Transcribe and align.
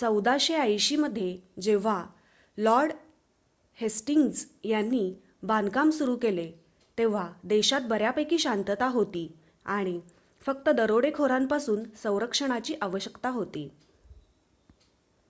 १४८० 0.00 0.96
मध्ये 0.96 1.26
जेव्हा 1.62 1.94
Lord 2.58 2.92
Hastings 3.78 4.44
यांनी 4.64 5.04
बांधकाम 5.42 5.90
सुरू 5.90 6.16
केले 6.16 6.50
तेव्हा 6.98 7.26
देशात 7.46 7.88
बऱ्यापैकी 7.88 8.38
शांतता 8.38 8.88
होती 8.90 9.26
आणि 9.66 9.98
फक्त 10.46 10.68
दरोडेखोरांपासून 10.76 11.84
संरक्षणाची 12.02 12.74
आवश्यकता 12.82 13.30
होती 13.30 13.68